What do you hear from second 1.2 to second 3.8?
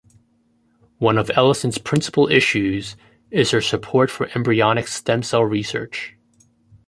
Ellison's principal issues is her